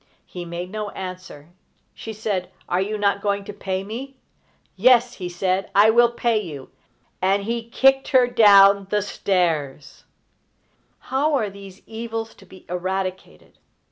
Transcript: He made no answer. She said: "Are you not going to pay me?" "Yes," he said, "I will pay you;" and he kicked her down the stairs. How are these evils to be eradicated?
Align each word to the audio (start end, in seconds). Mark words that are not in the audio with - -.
He 0.25 0.45
made 0.45 0.71
no 0.71 0.89
answer. 0.89 1.49
She 1.93 2.11
said: 2.11 2.49
"Are 2.67 2.81
you 2.81 2.97
not 2.97 3.21
going 3.21 3.43
to 3.45 3.53
pay 3.53 3.83
me?" 3.83 4.15
"Yes," 4.75 5.13
he 5.17 5.29
said, 5.29 5.69
"I 5.75 5.91
will 5.91 6.09
pay 6.09 6.41
you;" 6.41 6.71
and 7.21 7.43
he 7.43 7.69
kicked 7.69 8.07
her 8.07 8.25
down 8.25 8.87
the 8.89 9.03
stairs. 9.03 10.03
How 11.11 11.35
are 11.35 11.51
these 11.51 11.83
evils 11.85 12.33
to 12.33 12.47
be 12.47 12.65
eradicated? 12.67 13.59